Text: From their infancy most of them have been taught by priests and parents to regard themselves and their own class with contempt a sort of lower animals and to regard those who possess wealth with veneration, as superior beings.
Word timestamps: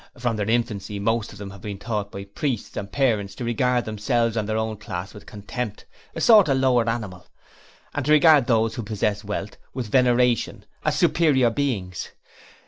From 0.17 0.35
their 0.35 0.49
infancy 0.49 0.97
most 0.97 1.31
of 1.31 1.37
them 1.37 1.51
have 1.51 1.61
been 1.61 1.77
taught 1.77 2.11
by 2.11 2.23
priests 2.23 2.75
and 2.75 2.91
parents 2.91 3.35
to 3.35 3.43
regard 3.43 3.85
themselves 3.85 4.35
and 4.35 4.49
their 4.49 4.57
own 4.57 4.77
class 4.77 5.13
with 5.13 5.27
contempt 5.27 5.85
a 6.15 6.21
sort 6.21 6.49
of 6.49 6.57
lower 6.57 6.89
animals 6.89 7.29
and 7.93 8.03
to 8.07 8.11
regard 8.11 8.47
those 8.47 8.73
who 8.73 8.81
possess 8.81 9.23
wealth 9.23 9.57
with 9.75 9.91
veneration, 9.91 10.65
as 10.83 10.97
superior 10.97 11.51
beings. 11.51 12.09